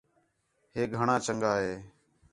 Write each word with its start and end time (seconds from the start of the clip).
ہے 0.73 0.81
گھݨاں 0.97 1.19
چنڳا 1.25 1.53
ہے 1.63 1.73